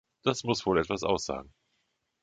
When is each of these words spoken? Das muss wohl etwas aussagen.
Das 0.23 0.43
muss 0.43 0.65
wohl 0.65 0.79
etwas 0.79 1.03
aussagen. 1.03 1.53